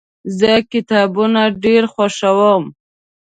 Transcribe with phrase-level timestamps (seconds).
[0.39, 2.63] زه کتابونه ډیر خوښوم.